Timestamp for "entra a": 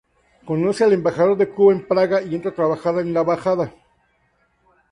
2.33-2.55